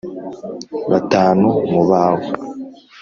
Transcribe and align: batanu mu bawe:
batanu 0.91 1.49
mu 1.71 1.81
bawe: 1.89 2.27